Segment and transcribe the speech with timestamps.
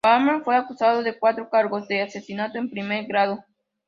[0.03, 3.45] Raymond fue acusado de cuatro cargos de asesinato en primer grado.